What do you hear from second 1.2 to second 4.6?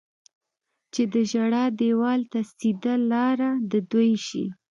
ژړا دېوال ته سیده لاره د دوی شي.